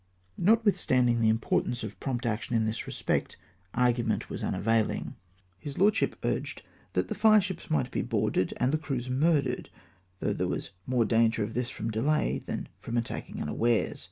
Notwithstanding 0.39 1.21
the 1.21 1.29
importance 1.29 1.83
of 1.83 1.99
prompt 1.99 2.25
action 2.25 2.55
in 2.55 2.65
this 2.65 2.87
respect, 2.87 3.37
argument 3.75 4.31
was 4.31 4.41
unavaiUng. 4.41 5.13
His 5.59 5.77
lordship 5.77 6.15
RESULTS 6.23 6.63
OF 6.95 7.07
DELAY. 7.07 7.07
371 7.07 7.07
urged 7.07 7.07
that 7.07 7.07
the 7.07 7.19
fireships 7.19 7.69
might 7.69 7.91
be 7.91 8.01
boarded, 8.01 8.51
and 8.57 8.71
the 8.71 8.79
crews 8.79 9.11
murdered, 9.11 9.69
though 10.19 10.33
there 10.33 10.47
was 10.47 10.71
more 10.87 11.05
danger 11.05 11.43
of 11.43 11.53
this 11.53 11.69
from 11.69 11.91
delay 11.91 12.39
than 12.39 12.67
from 12.79 12.97
attacking 12.97 13.43
unawares. 13.43 13.99